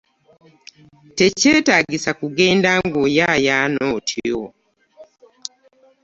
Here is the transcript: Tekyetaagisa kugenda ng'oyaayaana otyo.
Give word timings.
Tekyetaagisa 1.17 2.11
kugenda 2.19 2.69
ng'oyaayaana 2.85 3.81
otyo. 3.97 4.41